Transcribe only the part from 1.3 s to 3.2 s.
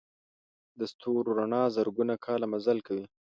رڼا زرګونه کاله مزل کوي.